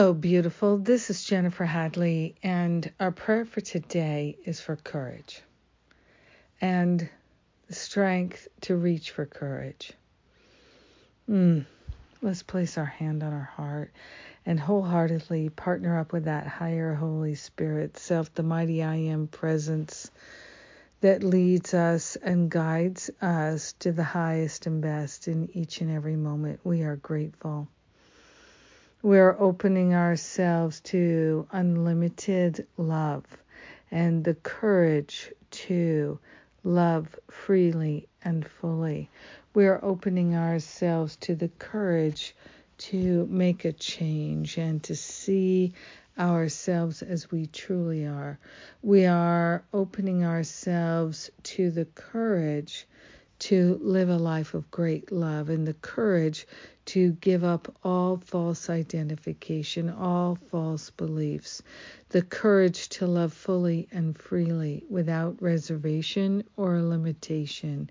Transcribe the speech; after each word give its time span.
Hello, 0.00 0.14
beautiful. 0.14 0.78
This 0.78 1.10
is 1.10 1.22
Jennifer 1.22 1.66
Hadley, 1.66 2.34
and 2.42 2.90
our 2.98 3.10
prayer 3.10 3.44
for 3.44 3.60
today 3.60 4.38
is 4.46 4.58
for 4.58 4.76
courage 4.76 5.42
and 6.58 7.06
the 7.66 7.74
strength 7.74 8.48
to 8.62 8.76
reach 8.76 9.10
for 9.10 9.26
courage. 9.26 9.92
Mm. 11.28 11.66
Let's 12.22 12.42
place 12.42 12.78
our 12.78 12.86
hand 12.86 13.22
on 13.22 13.34
our 13.34 13.50
heart 13.54 13.92
and 14.46 14.58
wholeheartedly 14.58 15.50
partner 15.50 15.98
up 15.98 16.14
with 16.14 16.24
that 16.24 16.46
higher 16.46 16.94
Holy 16.94 17.34
Spirit, 17.34 17.98
self, 17.98 18.32
the 18.32 18.42
mighty 18.42 18.82
I 18.82 18.94
am 18.94 19.28
presence 19.28 20.10
that 21.02 21.22
leads 21.22 21.74
us 21.74 22.16
and 22.16 22.50
guides 22.50 23.10
us 23.20 23.74
to 23.80 23.92
the 23.92 24.02
highest 24.02 24.66
and 24.66 24.80
best 24.80 25.28
in 25.28 25.54
each 25.54 25.82
and 25.82 25.90
every 25.90 26.16
moment. 26.16 26.60
We 26.64 26.84
are 26.84 26.96
grateful. 26.96 27.68
We're 29.02 29.34
opening 29.38 29.94
ourselves 29.94 30.80
to 30.92 31.46
unlimited 31.52 32.66
love 32.76 33.24
and 33.90 34.22
the 34.22 34.34
courage 34.34 35.32
to 35.52 36.18
love 36.64 37.18
freely 37.30 38.08
and 38.22 38.46
fully. 38.46 39.08
We're 39.54 39.80
opening 39.82 40.36
ourselves 40.36 41.16
to 41.22 41.34
the 41.34 41.48
courage 41.48 42.36
to 42.76 43.26
make 43.30 43.64
a 43.64 43.72
change 43.72 44.58
and 44.58 44.82
to 44.82 44.94
see 44.94 45.72
ourselves 46.18 47.00
as 47.00 47.30
we 47.30 47.46
truly 47.46 48.04
are. 48.06 48.38
We 48.82 49.06
are 49.06 49.64
opening 49.72 50.26
ourselves 50.26 51.30
to 51.44 51.70
the 51.70 51.86
courage 51.86 52.86
to 53.40 53.78
live 53.82 54.08
a 54.08 54.16
life 54.16 54.54
of 54.54 54.70
great 54.70 55.10
love 55.10 55.48
and 55.48 55.66
the 55.66 55.74
courage 55.74 56.46
to 56.84 57.12
give 57.20 57.42
up 57.42 57.74
all 57.82 58.18
false 58.18 58.68
identification, 58.68 59.88
all 59.88 60.34
false 60.34 60.90
beliefs, 60.90 61.62
the 62.10 62.22
courage 62.22 62.88
to 62.88 63.06
love 63.06 63.32
fully 63.32 63.88
and 63.92 64.18
freely 64.18 64.84
without 64.90 65.40
reservation 65.40 66.44
or 66.56 66.82
limitation. 66.82 67.88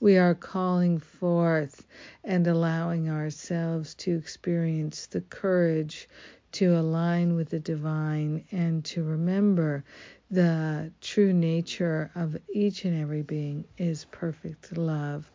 We 0.00 0.18
are 0.18 0.34
calling 0.34 0.98
forth 0.98 1.86
and 2.22 2.46
allowing 2.46 3.08
ourselves 3.08 3.94
to 3.96 4.16
experience 4.16 5.06
the 5.06 5.22
courage 5.22 6.08
to 6.52 6.76
align 6.78 7.34
with 7.34 7.48
the 7.48 7.60
divine 7.60 8.44
and 8.52 8.84
to 8.84 9.02
remember 9.02 9.84
the 10.32 10.90
true 11.02 11.34
nature 11.34 12.10
of 12.14 12.38
each 12.50 12.86
and 12.86 12.98
every 12.98 13.20
being 13.20 13.66
is 13.76 14.06
perfect 14.06 14.78
love. 14.78 15.30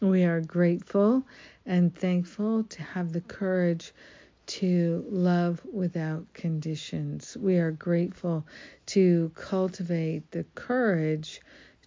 We 0.00 0.22
are 0.22 0.40
grateful 0.40 1.24
and 1.66 1.92
thankful 1.92 2.62
to 2.62 2.82
have 2.84 3.12
the 3.12 3.20
courage 3.20 3.92
to 4.46 5.04
love 5.10 5.60
without 5.70 6.32
conditions. 6.34 7.36
We 7.36 7.58
are 7.58 7.72
grateful 7.72 8.46
to 8.86 9.32
cultivate 9.34 10.30
the 10.30 10.44
courage 10.54 11.40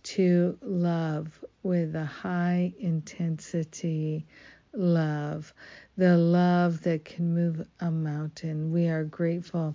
to 0.04 0.58
love 0.62 1.46
with 1.64 1.96
a 1.96 2.04
high 2.04 2.74
intensity 2.80 4.26
love, 4.74 5.54
the 5.96 6.18
love 6.18 6.82
that 6.84 7.06
can 7.06 7.34
move 7.34 7.66
a 7.80 7.92
mountain. 7.92 8.74
We 8.74 8.90
are 8.90 9.06
grateful 9.06 9.74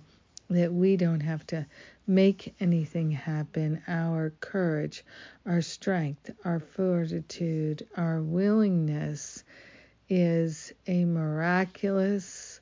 that 0.49 0.71
we 0.71 0.95
don't 0.95 1.21
have 1.21 1.45
to 1.47 1.65
make 2.07 2.55
anything 2.59 3.11
happen. 3.11 3.81
Our 3.87 4.31
courage, 4.39 5.03
our 5.45 5.61
strength, 5.61 6.31
our 6.45 6.59
fortitude, 6.59 7.85
our 7.97 8.21
willingness 8.21 9.43
is 10.09 10.71
a 10.87 11.03
miraculous 11.05 12.61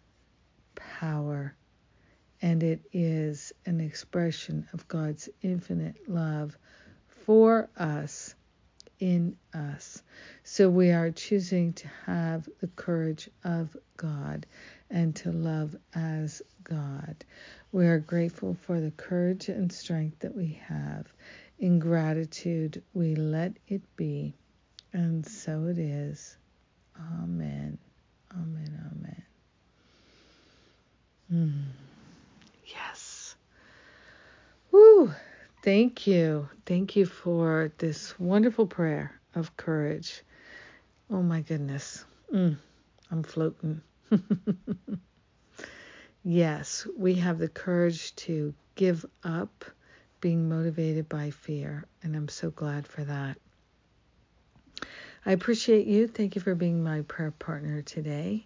power. 0.75 1.55
And 2.41 2.63
it 2.63 2.81
is 2.91 3.53
an 3.65 3.79
expression 3.79 4.67
of 4.73 4.87
God's 4.87 5.29
infinite 5.41 6.09
love 6.09 6.57
for 7.07 7.69
us, 7.77 8.35
in 8.99 9.35
us. 9.53 10.01
So 10.43 10.69
we 10.69 10.91
are 10.91 11.11
choosing 11.11 11.73
to 11.73 11.87
have 12.05 12.47
the 12.61 12.67
courage 12.67 13.29
of 13.43 13.75
God 13.97 14.45
and 14.89 15.15
to 15.17 15.31
love 15.31 15.75
as 15.93 16.41
God. 16.63 17.15
We 17.71 17.87
are 17.87 17.99
grateful 17.99 18.55
for 18.61 18.79
the 18.79 18.91
courage 18.91 19.49
and 19.49 19.71
strength 19.71 20.19
that 20.19 20.35
we 20.35 20.59
have. 20.67 21.07
In 21.59 21.79
gratitude, 21.79 22.83
we 22.93 23.15
let 23.15 23.53
it 23.67 23.81
be. 23.95 24.33
And 24.93 25.25
so 25.25 25.65
it 25.65 25.77
is. 25.77 26.37
Amen. 27.21 27.77
Amen. 28.31 28.91
Amen. 28.91 29.23
Mm. 31.33 31.63
Yes. 32.65 33.35
Woo. 34.71 35.11
Thank 35.65 36.05
you. 36.05 36.47
Thank 36.67 36.95
you 36.95 37.07
for 37.07 37.71
this 37.79 38.19
wonderful 38.19 38.67
prayer 38.67 39.19
of 39.33 39.57
courage. 39.57 40.21
Oh 41.09 41.23
my 41.23 41.41
goodness. 41.41 42.05
Mm. 42.31 42.57
I'm 43.09 43.23
floating. 43.23 43.81
yes, 46.23 46.85
we 46.95 47.15
have 47.15 47.39
the 47.39 47.47
courage 47.47 48.15
to 48.17 48.53
give 48.75 49.07
up 49.23 49.65
being 50.21 50.47
motivated 50.47 51.09
by 51.09 51.31
fear, 51.31 51.85
and 52.03 52.15
I'm 52.15 52.29
so 52.29 52.51
glad 52.51 52.85
for 52.85 53.03
that. 53.03 53.39
I 55.25 55.31
appreciate 55.31 55.87
you. 55.87 56.07
Thank 56.07 56.35
you 56.35 56.41
for 56.41 56.53
being 56.53 56.83
my 56.83 57.01
prayer 57.01 57.31
partner 57.31 57.81
today, 57.81 58.45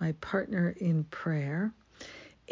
my 0.00 0.12
partner 0.12 0.76
in 0.76 1.02
prayer. 1.02 1.74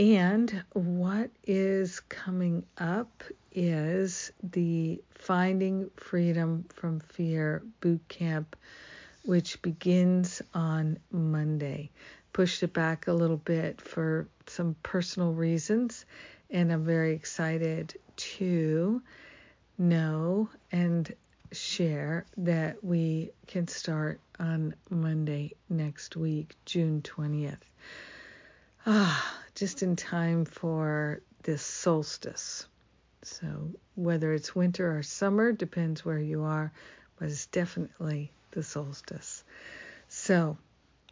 And 0.00 0.64
what 0.72 1.28
is 1.46 2.00
coming 2.00 2.64
up 2.78 3.22
is 3.52 4.32
the 4.42 5.02
Finding 5.10 5.90
Freedom 5.94 6.64
from 6.70 7.00
Fear 7.00 7.62
boot 7.82 8.00
camp, 8.08 8.56
which 9.26 9.60
begins 9.60 10.40
on 10.54 10.98
Monday. 11.12 11.90
Pushed 12.32 12.62
it 12.62 12.72
back 12.72 13.08
a 13.08 13.12
little 13.12 13.36
bit 13.36 13.78
for 13.78 14.26
some 14.46 14.74
personal 14.82 15.34
reasons, 15.34 16.06
and 16.48 16.72
I'm 16.72 16.86
very 16.86 17.12
excited 17.12 17.98
to 18.16 19.02
know 19.76 20.48
and 20.72 21.14
share 21.52 22.24
that 22.38 22.82
we 22.82 23.32
can 23.46 23.68
start 23.68 24.18
on 24.38 24.74
Monday 24.88 25.52
next 25.68 26.16
week, 26.16 26.56
June 26.64 27.02
20th. 27.02 27.58
Ah, 28.86 29.36
just 29.60 29.82
in 29.82 29.94
time 29.94 30.46
for 30.46 31.20
this 31.42 31.60
solstice. 31.60 32.66
So, 33.20 33.46
whether 33.94 34.32
it's 34.32 34.56
winter 34.56 34.96
or 34.96 35.02
summer, 35.02 35.52
depends 35.52 36.02
where 36.02 36.18
you 36.18 36.44
are, 36.44 36.72
but 37.18 37.28
it's 37.28 37.44
definitely 37.44 38.32
the 38.52 38.62
solstice. 38.62 39.44
So, 40.08 40.56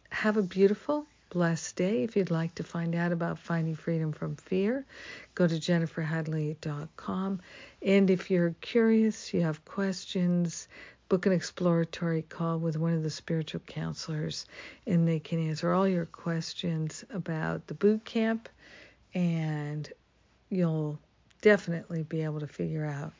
have 0.09 0.37
a 0.37 0.41
beautiful 0.41 1.05
blessed 1.29 1.75
day. 1.75 2.01
If 2.01 2.15
you'd 2.15 2.31
like 2.31 2.55
to 2.55 2.63
find 2.63 2.95
out 2.95 3.11
about 3.11 3.37
finding 3.37 3.75
freedom 3.75 4.11
from 4.11 4.35
fear, 4.35 4.83
go 5.35 5.45
to 5.45 5.53
jenniferhadley.com. 5.53 7.41
And 7.83 8.09
if 8.09 8.31
you're 8.31 8.55
curious, 8.61 9.31
you 9.31 9.41
have 9.41 9.63
questions, 9.63 10.67
book 11.09 11.25
an 11.25 11.31
exploratory 11.31 12.21
call 12.21 12.59
with 12.59 12.77
one 12.77 12.93
of 12.93 13.01
the 13.03 13.09
spiritual 13.09 13.61
counselors, 13.61 14.45
and 14.85 15.07
they 15.07 15.19
can 15.19 15.49
answer 15.49 15.73
all 15.73 15.87
your 15.87 16.05
questions 16.05 17.03
about 17.09 17.65
the 17.67 17.73
boot 17.73 18.05
camp, 18.05 18.47
and 19.15 19.91
you'll 20.49 20.99
definitely 21.41 22.03
be 22.03 22.21
able 22.21 22.39
to 22.39 22.47
figure 22.47 22.85
out 22.85 23.11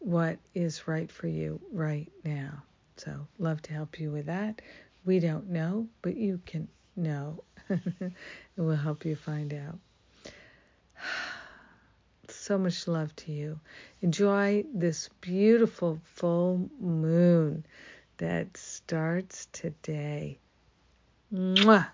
what 0.00 0.38
is 0.54 0.88
right 0.88 1.10
for 1.10 1.28
you 1.28 1.60
right 1.72 2.10
now. 2.24 2.62
So, 2.96 3.26
love 3.38 3.62
to 3.62 3.72
help 3.72 4.00
you 4.00 4.10
with 4.10 4.26
that. 4.26 4.60
We 5.04 5.20
don't 5.20 5.48
know, 5.50 5.86
but 6.02 6.16
you 6.16 6.40
can 6.46 6.66
know 6.96 7.44
and 7.68 8.12
we'll 8.56 8.76
help 8.76 9.04
you 9.04 9.14
find 9.14 9.54
out. 9.54 9.78
So 12.46 12.56
much 12.56 12.86
love 12.86 13.16
to 13.16 13.32
you. 13.32 13.58
Enjoy 14.02 14.64
this 14.72 15.10
beautiful 15.20 15.98
full 16.04 16.70
moon 16.78 17.66
that 18.18 18.56
starts 18.56 19.48
today. 19.50 20.38
Mwah! 21.34 21.88